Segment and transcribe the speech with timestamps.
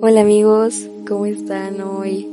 [0.00, 2.24] Hola amigos, ¿cómo están hoy?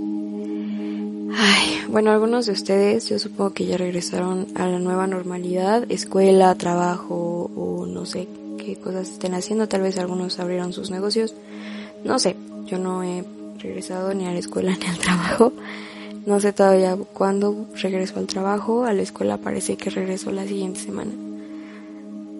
[1.36, 6.54] Ay, bueno, algunos de ustedes yo supongo que ya regresaron a la nueva normalidad, escuela,
[6.54, 8.28] trabajo o no sé
[8.60, 11.34] qué cosas estén haciendo, tal vez algunos abrieron sus negocios,
[12.04, 12.36] no sé,
[12.68, 13.24] yo no he
[13.58, 15.52] regresado ni a la escuela ni al trabajo,
[16.28, 20.82] no sé todavía cuándo regreso al trabajo, a la escuela parece que regreso la siguiente
[20.82, 21.14] semana,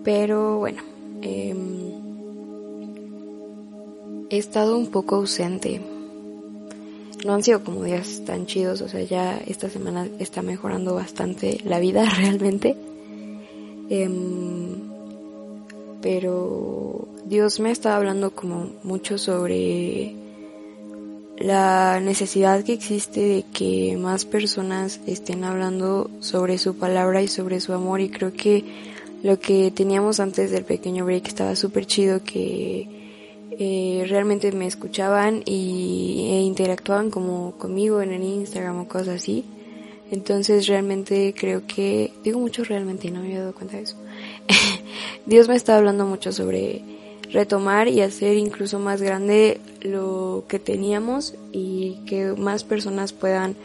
[0.04, 0.84] pero bueno,
[1.24, 1.85] eh,
[4.36, 5.82] he estado un poco ausente.
[7.26, 11.60] No han sido como días tan chidos, o sea, ya esta semana está mejorando bastante
[11.64, 12.76] la vida realmente.
[13.90, 14.80] Em,
[16.02, 20.14] pero Dios me ha estado hablando como mucho sobre
[21.38, 27.60] la necesidad que existe de que más personas estén hablando sobre su palabra y sobre
[27.60, 28.64] su amor y creo que
[29.24, 33.05] lo que teníamos antes del pequeño break estaba súper chido que
[33.58, 39.46] eh, realmente me escuchaban y, e interactuaban como conmigo en el Instagram o cosas así.
[40.12, 43.96] Entonces realmente creo que, digo mucho realmente y no me había dado cuenta de eso.
[45.26, 46.82] Dios me está hablando mucho sobre
[47.32, 53.56] retomar y hacer incluso más grande lo que teníamos y que más personas puedan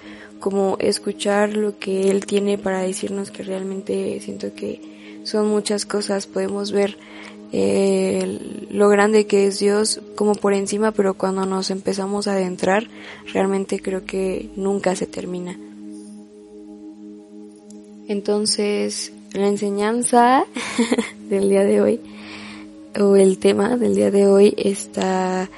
[0.40, 4.80] como escuchar lo que Él tiene para decirnos que realmente siento que
[5.24, 6.96] son muchas cosas, podemos ver
[7.52, 12.88] eh, lo grande que es Dios como por encima, pero cuando nos empezamos a adentrar,
[13.32, 15.58] realmente creo que nunca se termina.
[18.06, 20.44] Entonces, la enseñanza
[21.28, 22.00] del día de hoy,
[22.98, 25.48] o el tema del día de hoy está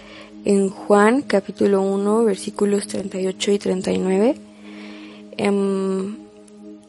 [0.44, 4.36] en Juan capítulo 1 versículos 38 y 39.
[5.38, 6.16] Em,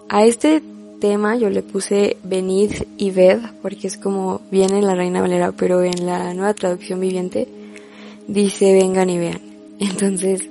[0.10, 0.62] a este
[1.04, 5.52] tema yo le puse venid y ved porque es como viene en la Reina Valera
[5.52, 7.46] pero en la nueva traducción viviente
[8.30, 9.42] dice vengan y vean.
[9.80, 10.48] Entonces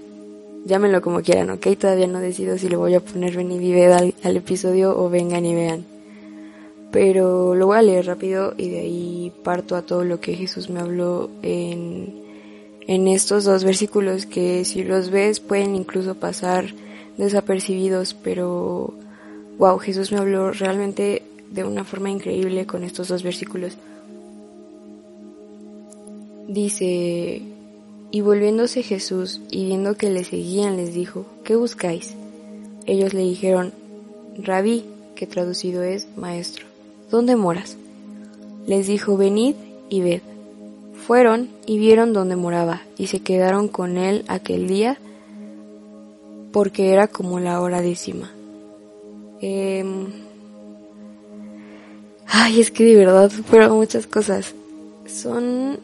[0.67, 3.93] llámenlo como quieran ok todavía no decido si le voy a poner venid y ved
[3.93, 5.87] al, episodio o vengan y vean.
[6.91, 10.69] Pero lo voy a leer rápido y de ahí parto a todo lo que Jesús
[10.69, 12.13] me habló en,
[12.87, 16.67] en estos dos versículos que si los ves pueden incluso pasar
[17.17, 18.93] desapercibidos pero
[19.59, 23.77] wow, Jesús me habló realmente de una forma increíble con estos dos versículos.
[26.49, 27.43] Dice,
[28.11, 32.15] y volviéndose Jesús y viendo que le seguían, les dijo, ¿qué buscáis?
[32.87, 33.73] Ellos le dijeron,
[34.39, 36.67] Rabí, que traducido es maestro,
[37.11, 37.77] ¿dónde moras?
[38.67, 39.55] Les dijo, venid
[39.89, 40.23] y ved.
[41.07, 44.99] Fueron y vieron dónde moraba y se quedaron con él aquel día
[46.53, 48.31] porque era como la hora décima.
[49.43, 49.85] Eh,
[52.29, 54.55] ay, es que de verdad fueron muchas cosas.
[55.07, 55.79] Son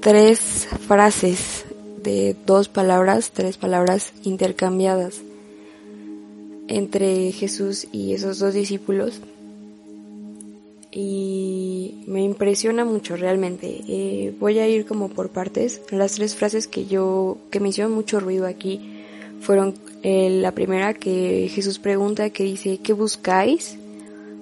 [0.00, 1.64] tres frases
[2.02, 5.22] de dos palabras, tres palabras intercambiadas
[6.68, 9.20] entre Jesús y esos dos discípulos.
[10.94, 13.80] Y me impresiona mucho realmente.
[13.88, 15.80] Eh, voy a ir como por partes.
[15.90, 18.91] Las tres frases que yo, que me hicieron mucho ruido aquí
[19.42, 23.76] fueron eh, la primera que Jesús pregunta que dice, ¿qué buscáis?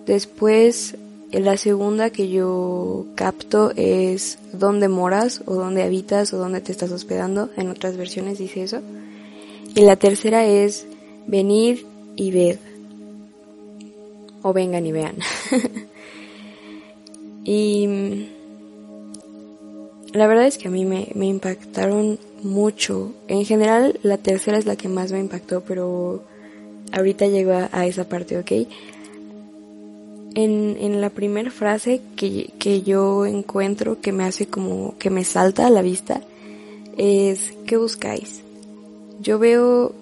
[0.07, 0.97] Después,
[1.33, 6.93] la segunda que yo capto es dónde moras o dónde habitas o dónde te estás
[6.93, 7.49] hospedando.
[7.57, 8.83] En otras versiones dice eso.
[9.75, 10.87] Y la tercera es
[11.27, 12.59] venir y ver.
[14.43, 15.17] O vengan y vean.
[17.45, 18.27] y
[20.13, 23.13] la verdad es que a mí me impactaron mucho.
[23.29, 26.23] En general, la tercera es la que más me impactó, pero
[26.93, 28.69] ahorita llego a, esa parte, ¿ok?
[30.35, 35.25] En, en la primera frase que, que yo encuentro que me hace como que me
[35.25, 36.21] salta a la vista
[36.97, 38.43] es ¿qué buscáis?
[39.21, 39.93] Yo veo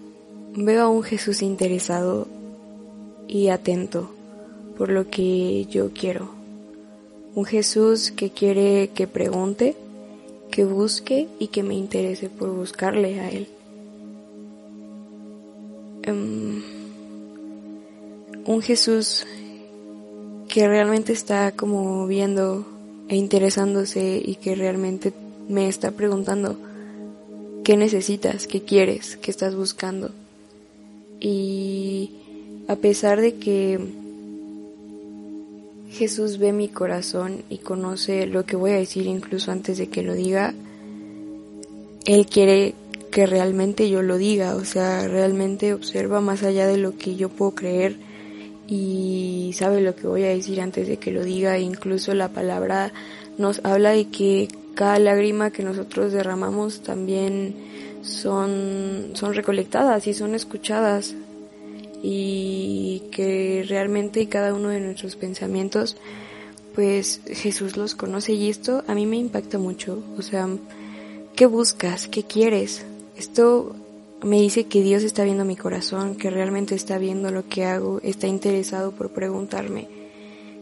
[0.54, 2.27] veo a un Jesús interesado
[3.27, 4.10] y atento
[4.77, 6.31] por lo que yo quiero.
[7.34, 9.77] Un Jesús que quiere que pregunte,
[10.50, 13.48] que busque y que me interese por buscarle a Él.
[16.06, 16.62] Um,
[18.47, 19.27] un Jesús
[20.48, 22.66] que realmente está como viendo
[23.09, 25.12] e interesándose y que realmente
[25.48, 26.56] me está preguntando
[27.65, 30.10] qué necesitas, qué quieres, qué estás buscando.
[31.21, 32.12] Y
[32.68, 33.78] a pesar de que
[35.90, 40.02] Jesús ve mi corazón y conoce lo que voy a decir incluso antes de que
[40.02, 40.54] lo diga.
[42.04, 42.74] Él quiere
[43.10, 47.28] que realmente yo lo diga, o sea, realmente observa más allá de lo que yo
[47.30, 47.96] puedo creer
[48.66, 51.58] y sabe lo que voy a decir antes de que lo diga.
[51.58, 52.92] Incluso la palabra
[53.38, 57.54] nos habla de que cada lágrima que nosotros derramamos también
[58.02, 61.14] son, son recolectadas y son escuchadas
[62.03, 65.97] y que realmente cada uno de nuestros pensamientos
[66.74, 70.48] pues Jesús los conoce y esto a mí me impacta mucho, o sea,
[71.34, 72.06] ¿qué buscas?
[72.06, 72.86] ¿Qué quieres?
[73.16, 73.74] Esto
[74.22, 78.00] me dice que Dios está viendo mi corazón, que realmente está viendo lo que hago,
[78.04, 79.89] está interesado por preguntarme,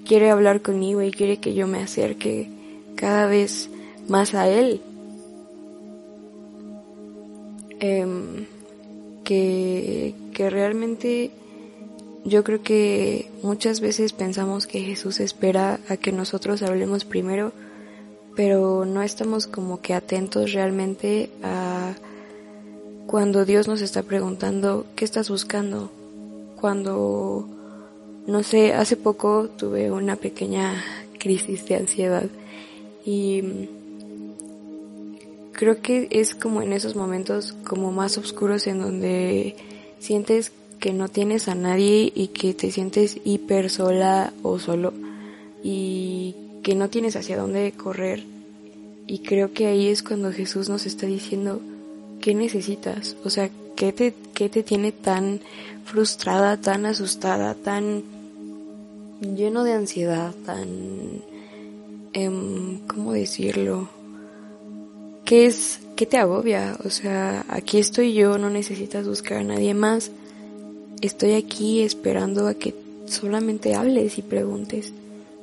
[0.06, 2.49] quiere hablar conmigo y quiere que yo me acerque
[2.94, 3.69] cada vez
[4.09, 4.81] más a Él.
[7.79, 8.47] Em,
[9.23, 11.31] que, que realmente
[12.23, 17.53] yo creo que muchas veces pensamos que Jesús espera a que nosotros hablemos primero,
[18.35, 21.94] pero no estamos como que atentos realmente a
[23.06, 25.91] cuando Dios nos está preguntando, ¿qué estás buscando?
[26.61, 27.49] Cuando,
[28.27, 30.85] no sé, hace poco tuve una pequeña
[31.19, 32.27] crisis de ansiedad
[33.06, 33.71] y
[35.53, 39.56] creo que es como en esos momentos como más oscuros en donde
[39.99, 44.93] sientes que no tienes a nadie y que te sientes hiper sola o solo
[45.63, 48.25] y que no tienes hacia dónde correr.
[49.07, 51.61] Y creo que ahí es cuando Jesús nos está diciendo,
[52.21, 53.17] ¿qué necesitas?
[53.25, 55.41] O sea, ¿qué te, qué te tiene tan
[55.85, 58.03] frustrada, tan asustada, tan
[59.21, 61.23] lleno de ansiedad, tan...
[62.13, 63.89] Eh, ¿Cómo decirlo?
[65.26, 66.78] ¿Qué es, qué te agobia?
[66.84, 70.11] O sea, aquí estoy yo, no necesitas buscar a nadie más
[71.00, 72.75] estoy aquí esperando a que
[73.06, 74.93] solamente hables y preguntes.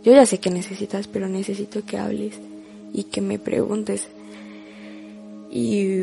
[0.04, 2.36] Yo ya sé que necesitas, pero necesito que hables
[2.94, 4.08] y que me preguntes.
[5.50, 6.02] Y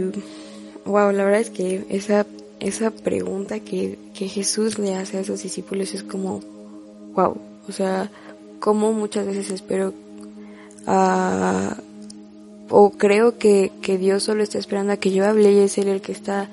[0.84, 2.26] wow, la verdad es que esa,
[2.60, 6.40] esa pregunta que, que Jesús le hace a esos discípulos es como,
[7.14, 7.36] wow,
[7.68, 8.10] o sea,
[8.58, 9.92] como muchas veces espero
[10.86, 11.76] a,
[12.70, 15.88] o creo que, que Dios solo está esperando a que yo hable y es Él
[15.88, 16.48] el que está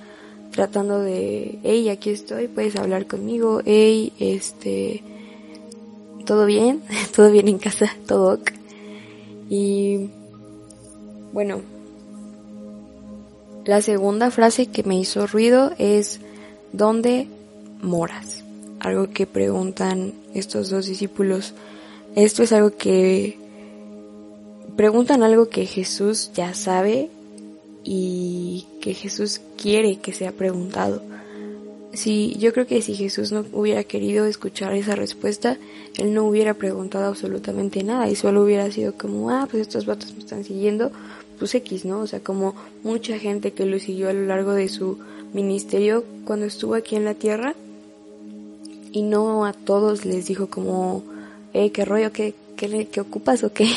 [0.52, 5.04] tratando de, hey, aquí estoy, puedes hablar conmigo, hey, este,
[6.25, 6.81] todo bien,
[7.16, 8.52] todo bien en casa, todo ok.
[9.50, 10.10] Y
[11.31, 11.62] bueno,
[13.66, 16.20] la segunda frase que me hizo ruido es,
[16.72, 17.28] ¿dónde
[17.81, 18.44] moras?
[18.80, 21.54] Algo que preguntan estos dos discípulos.
[22.16, 23.38] Esto es algo que
[24.77, 27.09] preguntan algo que Jesús ya sabe
[27.83, 31.01] y que Jesús quiere que sea preguntado.
[31.94, 35.57] Si yo creo que si Jesús no hubiera querido escuchar esa respuesta,
[35.97, 40.13] él no hubiera preguntado absolutamente nada y solo hubiera sido como, ah, pues estos vatos
[40.13, 40.91] me están siguiendo,
[41.39, 42.01] pues X, ¿no?
[42.01, 42.53] O sea, como
[42.83, 45.00] mucha gente que lo siguió a lo largo de su
[45.33, 47.56] ministerio cuando estuvo aquí en la tierra
[48.91, 51.03] y no a todos les dijo como,
[51.53, 53.69] eh, qué rollo, qué, qué, qué ocupas o qué.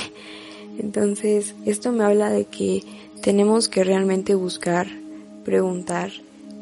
[0.80, 2.82] Entonces, esto me habla de que
[3.20, 4.86] tenemos que realmente buscar,
[5.44, 6.10] preguntar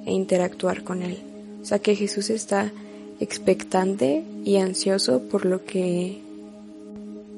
[0.06, 1.19] e interactuar con Él.
[1.62, 2.73] O sea que Jesús está
[3.20, 6.20] expectante y ansioso por lo que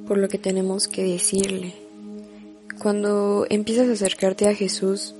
[0.06, 1.74] por lo que tenemos que decirle.
[2.82, 5.14] Cuando empiezas a acercarte a Jesús,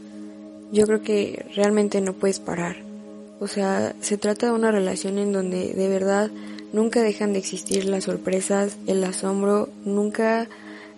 [0.73, 2.77] yo creo que realmente no puedes parar.
[3.39, 6.31] O sea, se trata de una relación en donde de verdad
[6.73, 10.49] nunca dejan de existir las sorpresas, el asombro, nunca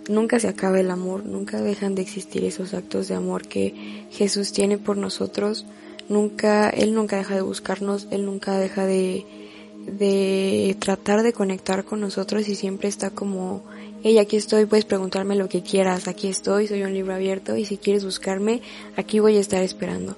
[0.08, 4.52] Nunca se acaba el amor, nunca dejan de existir esos actos de amor que Jesús
[4.52, 5.64] tiene por nosotros.
[6.08, 9.24] Nunca, Él nunca deja de buscarnos, Él nunca deja de,
[9.86, 13.62] de tratar de conectar con nosotros y siempre está como,
[14.02, 17.64] hey, aquí estoy, puedes preguntarme lo que quieras, aquí estoy, soy un libro abierto y
[17.64, 18.60] si quieres buscarme,
[18.96, 20.16] aquí voy a estar esperando.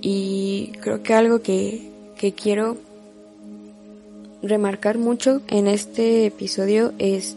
[0.00, 2.76] Y creo que algo que, que quiero
[4.42, 7.36] remarcar mucho en este episodio es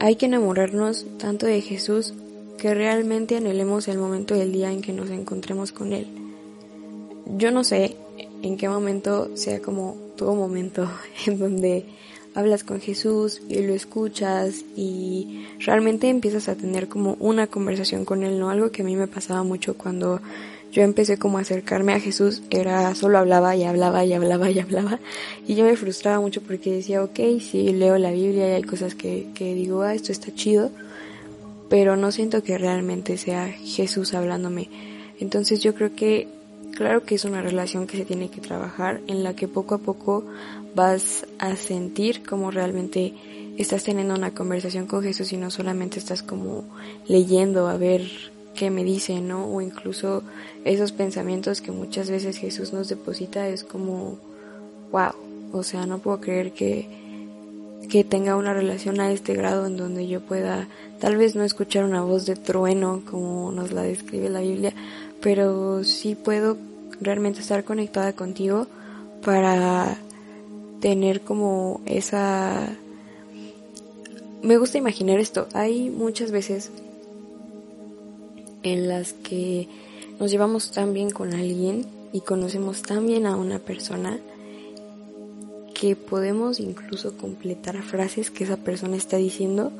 [0.00, 2.14] hay que enamorarnos tanto de Jesús
[2.58, 6.06] que realmente anhelemos el momento del día en que nos encontremos con Él.
[7.36, 7.96] Yo no sé
[8.42, 10.88] en qué momento sea como todo momento
[11.26, 11.84] en donde
[12.34, 18.22] hablas con Jesús y lo escuchas y realmente empiezas a tener como una conversación con
[18.22, 18.50] Él, ¿no?
[18.50, 20.20] Algo que a mí me pasaba mucho cuando
[20.72, 24.58] yo empecé como a acercarme a Jesús, era solo hablaba y hablaba y hablaba y
[24.58, 25.00] hablaba
[25.46, 28.94] y yo me frustraba mucho porque decía, ok, sí, leo la Biblia y hay cosas
[28.94, 30.70] que, que digo, ah, esto está chido,
[31.68, 34.68] pero no siento que realmente sea Jesús hablándome.
[35.20, 36.28] Entonces yo creo que,
[36.74, 39.78] claro que es una relación que se tiene que trabajar, en la que poco a
[39.78, 40.24] poco
[40.74, 43.14] vas a sentir como realmente
[43.56, 46.64] estás teniendo una conversación con Jesús y no solamente estás como
[47.08, 48.02] leyendo a ver
[48.58, 49.46] qué me dice, ¿no?
[49.46, 50.22] O incluso
[50.64, 54.18] esos pensamientos que muchas veces Jesús nos deposita es como,
[54.90, 55.12] wow,
[55.52, 56.88] o sea, no puedo creer que,
[57.88, 60.66] que tenga una relación a este grado en donde yo pueda
[60.98, 64.74] tal vez no escuchar una voz de trueno como nos la describe la Biblia,
[65.20, 66.56] pero sí puedo
[67.00, 68.66] realmente estar conectada contigo
[69.24, 69.96] para
[70.80, 72.76] tener como esa...
[74.42, 75.48] Me gusta imaginar esto.
[75.52, 76.70] Hay muchas veces
[78.62, 79.68] en las que
[80.18, 84.18] nos llevamos tan bien con alguien y conocemos tan bien a una persona
[85.74, 89.70] que podemos incluso completar frases que esa persona está diciendo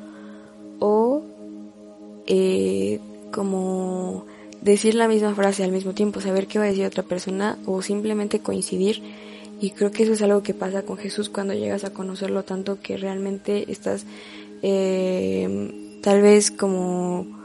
[0.79, 1.23] o
[2.27, 2.99] eh,
[3.31, 4.25] como
[4.61, 7.81] decir la misma frase al mismo tiempo, saber qué va a decir otra persona o
[7.81, 9.01] simplemente coincidir.
[9.61, 12.79] Y creo que eso es algo que pasa con Jesús cuando llegas a conocerlo tanto
[12.81, 14.05] que realmente estás
[14.61, 17.38] eh, tal vez como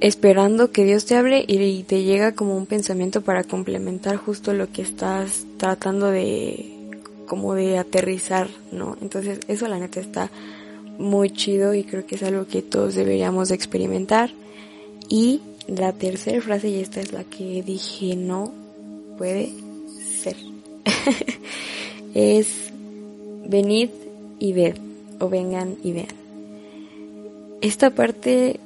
[0.00, 4.72] esperando que Dios te hable y te llega como un pensamiento para complementar justo lo
[4.72, 6.76] que estás tratando de
[7.26, 8.96] como de aterrizar, ¿no?
[9.00, 10.30] Entonces eso la neta está
[10.98, 14.30] muy chido y creo que es algo que todos deberíamos experimentar.
[15.08, 18.52] Y la tercera frase, y esta es la que dije no
[19.18, 19.50] puede
[20.22, 20.36] ser,
[22.14, 22.72] es
[23.46, 23.90] venid
[24.38, 24.76] y ved,
[25.18, 26.08] o vengan y vean.
[27.60, 28.58] Esta parte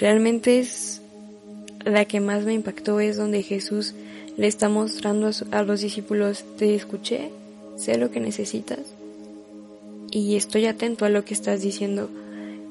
[0.00, 1.00] realmente es
[1.84, 3.94] la que más me impactó, es donde Jesús
[4.36, 7.30] le está mostrando a, los discípulos, te escuché,
[7.76, 8.80] sé lo que necesitas
[10.10, 12.08] y estoy atento a lo que estás diciendo.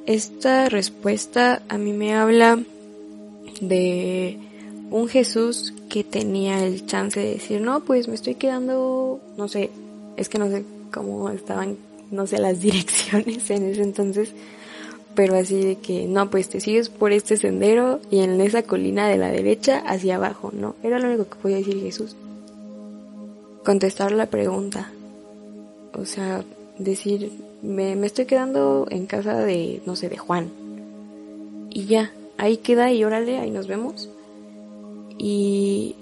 [0.06, 2.60] Esta respuesta a mí me habla
[3.62, 4.38] de
[4.90, 9.70] un Jesús que tenía el chance de decir, no, pues me estoy quedando, no sé,
[10.16, 11.78] es que no sé cómo estaban,
[12.12, 14.32] no sé, las direcciones en ese entonces,
[15.18, 19.08] pero así de que, no, pues te sigues por este sendero y en esa colina
[19.10, 20.76] de la derecha hacia abajo, ¿no?
[20.84, 22.16] Era lo único que podía decir Jesús.
[23.66, 24.92] Contestar la pregunta.
[25.94, 26.46] O sea,
[26.78, 27.32] decir,
[27.64, 30.52] me, me estoy quedando en casa de, no sé, de Juan.
[31.72, 34.12] Y ya, ahí queda y órale, ahí nos vemos.
[35.18, 35.96] Y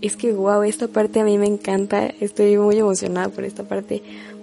[0.00, 4.00] es que wow, esta parte a mí me encanta, estoy muy emocionada por esta parte,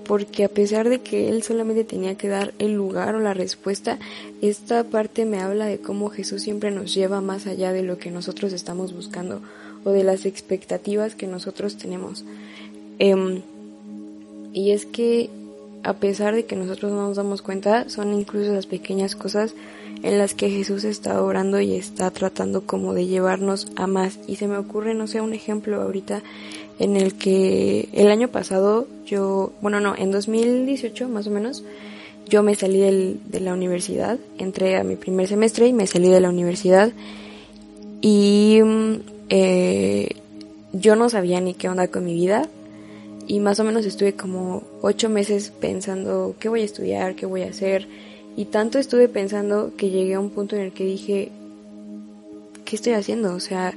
[0.08, 4.00] porque a pesar de que él solamente tenía que dar el lugar o la respuesta,
[4.42, 8.10] esta parte me habla de cómo Jesús siempre nos lleva más allá de lo que
[8.10, 9.42] nosotros estamos buscando
[9.84, 12.24] o de las expectativas que nosotros tenemos.
[13.00, 13.42] Em,
[14.54, 15.30] y es que
[15.84, 19.54] a pesar de que nosotros no nos damos cuenta, son incluso las pequeñas cosas
[20.04, 24.20] en las que Jesús está orando y está tratando como de llevarnos a más.
[24.28, 26.24] Y se me ocurre, no sé, un ejemplo ahorita
[26.80, 31.64] en el que el año pasado yo, bueno, no, en 2018 más o menos,
[32.30, 36.10] yo me salí del, de la universidad, entré a mi primer semestre y me salí
[36.10, 36.92] de la universidad
[38.02, 38.94] y mm,
[39.30, 40.10] eh,
[40.74, 42.48] yo no sabía ni qué onda con mi vida
[43.28, 47.44] y más o menos estuve como ocho meses pensando qué voy a estudiar, qué voy
[47.44, 47.88] a hacer
[48.36, 51.32] y tanto estuve pensando que llegué a un punto en el que dije,
[52.66, 53.34] ¿qué estoy haciendo?
[53.34, 53.74] O sea,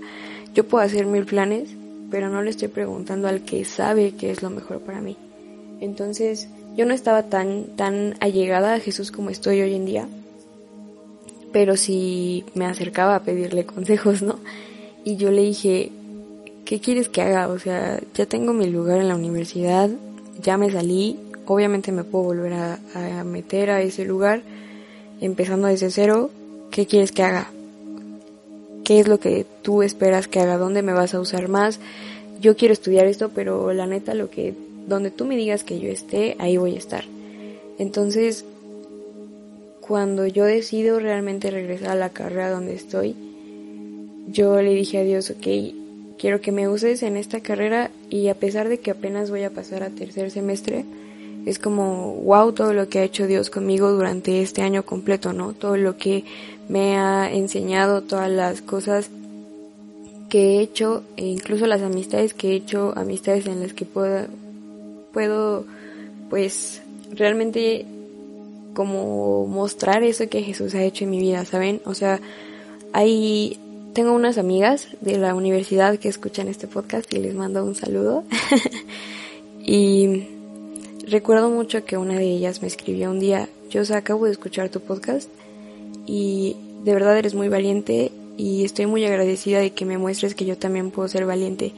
[0.55, 1.71] yo puedo hacer mil planes,
[2.11, 5.17] pero no le estoy preguntando al que sabe qué es lo mejor para mí.
[5.81, 10.09] Entonces, yo no estaba tan, tan allegada a Jesús como estoy hoy en día,
[11.53, 14.39] pero sí me acercaba a pedirle consejos, ¿no?
[15.05, 15.91] Y yo le dije,
[16.65, 17.49] ¿qué quieres que haga?
[17.49, 19.91] O sea, ya tengo mi lugar en la universidad,
[20.43, 24.43] ya me salí, obviamente me puedo volver a, meter a ese lugar
[25.21, 26.31] empezando desde cero.
[26.71, 27.51] ¿Qué quieres que haga?
[28.91, 30.59] ¿Qué es lo que tú esperas que haga?
[30.59, 31.79] ¿Dónde me vas a usar más?
[32.41, 34.53] Yo quiero estudiar esto, pero la neta lo que
[34.89, 37.05] donde tú me digas que yo esté, ahí voy a estar.
[37.79, 38.45] Entonces,
[39.81, 43.15] cuando yo decido realmente regresar a la carrera donde estoy,
[44.27, 48.35] yo le dije a Dios, ok, quiero que me uses en esta carrera y a
[48.35, 50.85] pesar de que apenas voy a pasar a tercer semestre,
[51.47, 55.53] es como, wow, todo lo que ha hecho Dios conmigo durante este año completo, ¿no?
[55.53, 56.25] Todo lo que
[56.71, 59.11] me ha enseñado, todas las cosas
[60.29, 64.27] que he hecho, e incluso las amistades que he hecho, amistades en las que puedo,
[65.13, 65.65] puedo,
[66.31, 67.85] pues, realmente
[68.75, 71.83] como mostrar eso que Jesús ha hecho en mi vida, ¿saben?
[71.85, 72.21] O sea,
[72.93, 73.59] hay,
[73.93, 78.23] tengo unas amigas de la universidad que escuchan este podcast y les mando un saludo.
[79.61, 80.29] y
[81.11, 84.79] Recuerdo mucho que una de ellas me escribió un día, yo acabo de escuchar tu
[84.79, 85.29] podcast
[86.11, 90.45] y de verdad eres muy valiente y estoy muy agradecida de que me muestres que
[90.45, 91.73] yo también puedo ser valiente.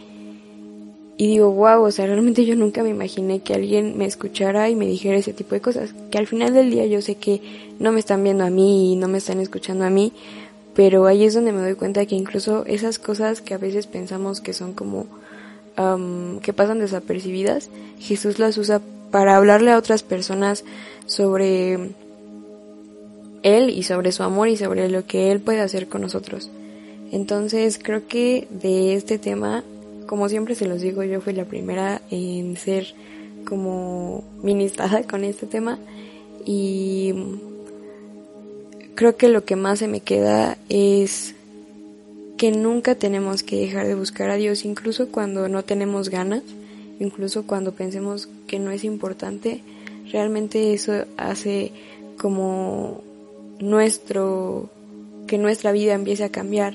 [1.18, 4.74] Y digo, wow, o sea, realmente yo nunca me imaginé que alguien me escuchara y
[4.74, 5.94] me dijera ese tipo de cosas.
[6.10, 7.42] Que al final del día yo sé que
[7.78, 10.14] no me están viendo a mí y no me están escuchando a mí,
[10.74, 14.40] pero ahí es donde me doy cuenta que incluso esas cosas que a veces pensamos
[14.40, 15.06] que son como,
[16.40, 20.64] que pasan desapercibidas, Jesús las usa para hablarle a otras personas
[21.04, 21.92] sobre
[23.42, 26.50] él y sobre su amor y sobre lo que él puede hacer con nosotros.
[27.10, 29.64] Entonces creo que de este tema,
[30.06, 32.94] como siempre se los digo, yo fui la primera en ser
[33.44, 35.78] como ministrada con este tema
[36.44, 37.12] y
[38.94, 41.34] creo que lo que más se me queda es
[42.36, 46.42] que nunca tenemos que dejar de buscar a Dios, incluso cuando no tenemos ganas,
[46.98, 49.62] incluso cuando pensemos que no es importante,
[50.10, 51.72] realmente eso hace
[52.18, 53.02] como
[53.60, 54.68] nuestro,
[55.26, 56.74] que nuestra vida empiece a cambiar.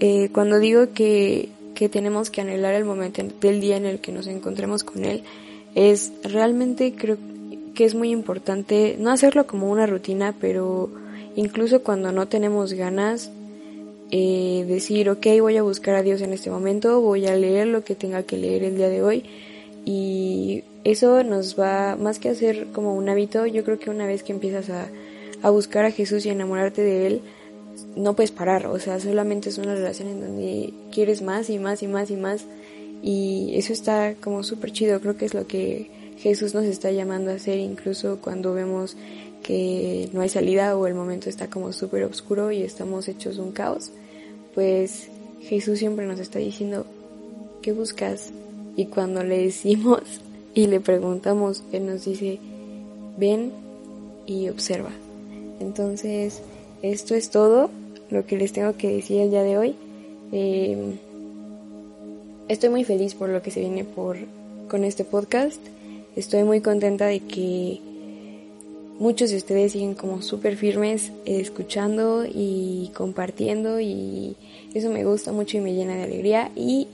[0.00, 4.12] Eh, cuando digo que, que tenemos que anhelar el momento del día en el que
[4.12, 5.22] nos encontremos con Él,
[5.74, 7.16] es realmente creo
[7.74, 10.90] que es muy importante no hacerlo como una rutina, pero
[11.36, 13.30] incluso cuando no tenemos ganas,
[14.10, 17.84] eh, decir, ok, voy a buscar a Dios en este momento, voy a leer lo
[17.84, 19.24] que tenga que leer el día de hoy
[19.84, 24.22] y eso nos va, más que hacer como un hábito, yo creo que una vez
[24.22, 24.88] que empiezas a,
[25.42, 27.22] a buscar a Jesús y enamorarte de Él,
[27.96, 31.82] no puedes parar, o sea, solamente es una relación en donde quieres más y más
[31.82, 32.44] y más y más
[33.02, 37.30] y eso está como súper chido, creo que es lo que Jesús nos está llamando
[37.30, 38.96] a hacer incluso cuando vemos
[39.42, 43.52] que no hay salida o el momento está como súper oscuro y estamos hechos un
[43.52, 43.90] caos,
[44.54, 45.08] pues
[45.40, 46.84] Jesús siempre nos está diciendo,
[47.62, 48.32] ¿qué buscas?
[48.76, 50.02] Y cuando le decimos
[50.54, 52.38] y le preguntamos, Él nos dice,
[53.18, 53.52] ven
[54.26, 54.90] y observa.
[55.60, 56.42] Entonces,
[56.82, 57.70] esto es todo
[58.10, 59.74] lo que les tengo que decir el día de hoy.
[60.32, 60.96] Eh,
[62.48, 64.16] estoy muy feliz por lo que se viene por,
[64.68, 65.60] con este podcast.
[66.16, 67.80] Estoy muy contenta de que
[68.98, 74.36] muchos de ustedes siguen como súper firmes eh, escuchando y compartiendo y
[74.74, 76.86] eso me gusta mucho y me llena de alegría y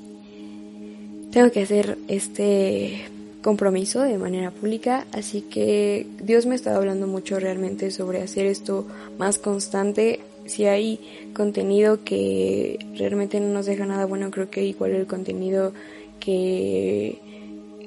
[1.32, 3.06] tengo que hacer este
[3.46, 8.44] compromiso de manera pública, así que Dios me ha estado hablando mucho realmente sobre hacer
[8.44, 8.84] esto
[9.18, 10.18] más constante.
[10.46, 15.72] Si hay contenido que realmente no nos deja nada bueno, creo que igual el contenido
[16.18, 17.20] que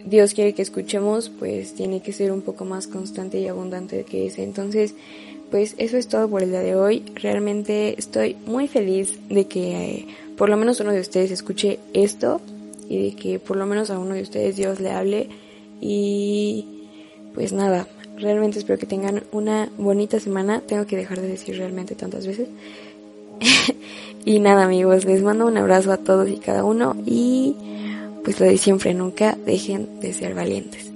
[0.05, 4.27] Dios quiere que escuchemos, pues tiene que ser un poco más constante y abundante que
[4.27, 4.43] ese.
[4.43, 4.95] Entonces,
[5.51, 7.03] pues eso es todo por el día de hoy.
[7.15, 12.39] Realmente estoy muy feliz de que eh, por lo menos uno de ustedes escuche esto
[12.87, 15.27] y de que por lo menos a uno de ustedes Dios le hable.
[15.81, 16.65] Y
[17.33, 17.87] pues nada,
[18.17, 20.61] realmente espero que tengan una bonita semana.
[20.61, 22.47] Tengo que dejar de decir realmente tantas veces.
[24.25, 27.55] y nada amigos, les mando un abrazo a todos y cada uno y
[28.23, 30.91] pues lo de siempre, nunca dejen de ser valientes.